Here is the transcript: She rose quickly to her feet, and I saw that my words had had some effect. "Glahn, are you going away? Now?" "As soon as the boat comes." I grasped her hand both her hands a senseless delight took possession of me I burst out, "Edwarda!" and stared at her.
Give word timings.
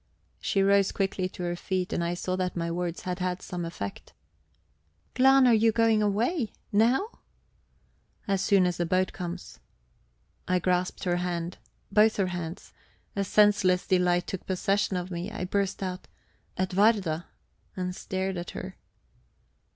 She 0.39 0.63
rose 0.63 0.91
quickly 0.91 1.29
to 1.29 1.43
her 1.43 1.55
feet, 1.55 1.93
and 1.93 2.03
I 2.03 2.15
saw 2.15 2.35
that 2.37 2.55
my 2.55 2.71
words 2.71 3.01
had 3.01 3.19
had 3.19 3.43
some 3.43 3.63
effect. 3.63 4.13
"Glahn, 5.13 5.45
are 5.45 5.53
you 5.53 5.71
going 5.71 6.01
away? 6.01 6.53
Now?" 6.71 7.19
"As 8.27 8.41
soon 8.41 8.65
as 8.65 8.77
the 8.77 8.85
boat 8.87 9.13
comes." 9.13 9.59
I 10.47 10.57
grasped 10.57 11.03
her 11.03 11.17
hand 11.17 11.59
both 11.91 12.17
her 12.17 12.25
hands 12.33 12.73
a 13.15 13.23
senseless 13.23 13.85
delight 13.85 14.25
took 14.25 14.47
possession 14.47 14.97
of 14.97 15.11
me 15.11 15.29
I 15.29 15.43
burst 15.45 15.83
out, 15.83 16.07
"Edwarda!" 16.57 17.27
and 17.77 17.95
stared 17.95 18.37
at 18.37 18.51
her. 18.57 18.77